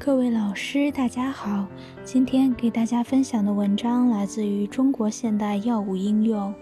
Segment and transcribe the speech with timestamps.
[0.00, 1.66] 各位老师，大家好。
[2.04, 6.54] 今天给大家分享的文章来自于《中国现代药物应用》，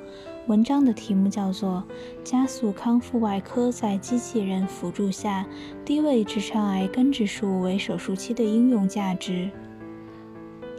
[0.46, 1.84] 文章的题目叫做
[2.24, 5.46] 《加速康复外科在机器人辅助下
[5.84, 9.32] 低位直肠癌根治术为手术期的应用价值》。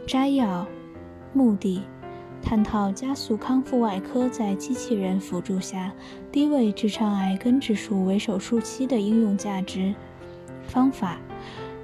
[0.04, 0.66] 摘要：
[1.32, 1.82] 目的，
[2.42, 5.92] 探讨加速康复外科在机器人辅助下
[6.32, 9.94] 低位直肠癌根治术为手术期的应用价值。
[10.66, 11.18] 方法。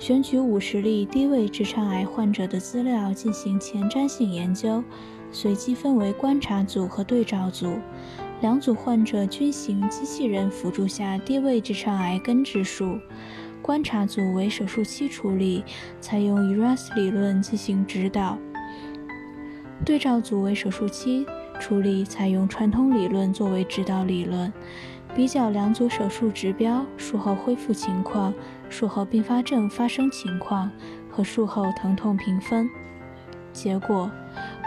[0.04, 4.84] 选取五十例低位直肠癌患者的资料进行前瞻性研究，
[5.32, 7.78] 随机分为观察组和对照组，
[8.42, 12.98] 两组患者均行机器人辅助下低位直肠癌根治术。
[13.62, 15.64] 观察组为手术期处理，
[16.02, 18.36] 采用 ERAS 理论进行指导；
[19.86, 21.24] 对照组为手术期
[21.58, 24.52] 处理，采用传统理论作为指导理论。
[25.14, 28.34] 比较两组手术指标、术后恢复情况、
[28.68, 30.68] 术后并发症发生情况
[31.08, 32.68] 和术后疼痛评分。
[33.52, 34.10] 结果，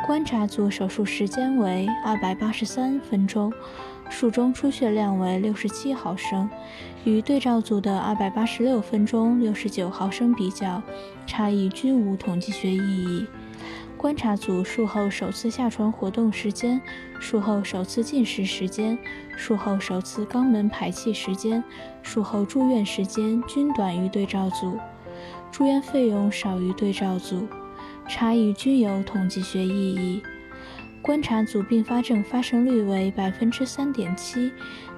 [0.05, 3.51] 观察组手术时间为二百八十三分钟，
[4.09, 6.49] 术中出血量为六十七毫升，
[7.03, 10.81] 与对照组的二百八十六分钟六十九毫升比较，
[11.25, 13.25] 差异均无统计学意义。
[13.97, 16.79] 观察组术后首次下床活动时间、
[17.19, 18.95] 术后首次进食时间、
[19.35, 21.63] 术后首次肛门排气时间、
[22.03, 24.77] 术后住院时间均短于对照组，
[25.51, 27.47] 住院费用少于对照组，
[28.07, 30.21] 差异均有统计学意义。
[31.01, 34.51] 观察组并发症发生率为百分之三点七，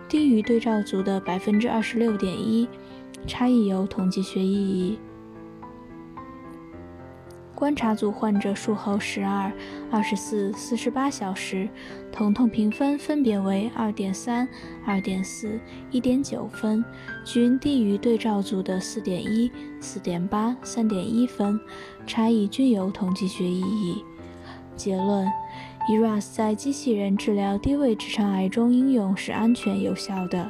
[0.10, 2.68] 低于对照组的百分之二十六点一，
[3.26, 5.00] 差异有统计学意义。
[7.60, 9.52] 观察组患者术后十二、
[9.92, 11.68] 二十四、四十八小时，
[12.10, 14.48] 疼痛评分分别为二点三、
[14.86, 15.60] 二点四、
[15.92, 16.84] 一点九分，
[17.26, 19.52] 均低于对照组的四点一、
[19.82, 21.60] 四点八、三点一分，
[22.08, 24.06] 差异均有统计学意义。
[24.78, 25.28] 结论
[25.90, 30.50] ：ERAS 在机器人治疗低位直肠癌中应用是安全有效的。